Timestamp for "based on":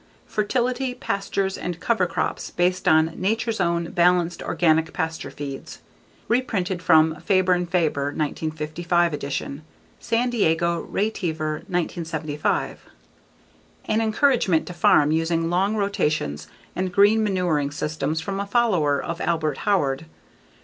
2.49-3.13